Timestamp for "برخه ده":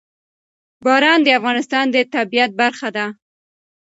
2.61-3.05